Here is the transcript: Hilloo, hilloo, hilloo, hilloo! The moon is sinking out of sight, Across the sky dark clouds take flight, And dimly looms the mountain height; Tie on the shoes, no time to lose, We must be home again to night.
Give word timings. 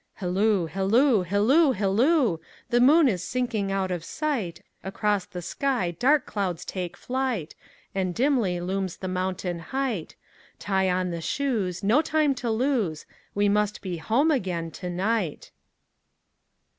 Hilloo, 0.19 0.65
hilloo, 0.67 1.21
hilloo, 1.23 1.73
hilloo! 1.75 2.39
The 2.71 2.81
moon 2.81 3.07
is 3.07 3.23
sinking 3.23 3.71
out 3.71 3.91
of 3.91 4.03
sight, 4.03 4.63
Across 4.83 5.27
the 5.27 5.43
sky 5.43 5.91
dark 5.91 6.25
clouds 6.25 6.65
take 6.65 6.97
flight, 6.97 7.53
And 7.93 8.15
dimly 8.15 8.59
looms 8.59 8.97
the 8.97 9.07
mountain 9.07 9.59
height; 9.59 10.15
Tie 10.57 10.89
on 10.89 11.11
the 11.11 11.21
shoes, 11.21 11.83
no 11.83 12.01
time 12.01 12.33
to 12.41 12.49
lose, 12.49 13.05
We 13.35 13.47
must 13.47 13.83
be 13.83 13.97
home 13.97 14.31
again 14.31 14.71
to 14.71 14.89
night. 14.89 15.51